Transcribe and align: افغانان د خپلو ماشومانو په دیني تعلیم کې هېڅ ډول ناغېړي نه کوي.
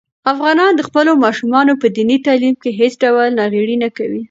افغانان 0.31 0.71
د 0.75 0.81
خپلو 0.87 1.11
ماشومانو 1.25 1.73
په 1.81 1.87
دیني 1.95 2.17
تعلیم 2.27 2.55
کې 2.61 2.77
هېڅ 2.79 2.93
ډول 3.03 3.29
ناغېړي 3.39 3.75
نه 3.83 3.89
کوي. 3.97 4.19